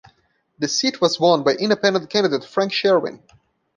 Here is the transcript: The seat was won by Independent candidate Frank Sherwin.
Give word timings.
The 0.57 0.67
seat 0.67 0.99
was 0.99 1.19
won 1.19 1.43
by 1.43 1.51
Independent 1.53 2.09
candidate 2.09 2.43
Frank 2.43 2.73
Sherwin. 2.73 3.21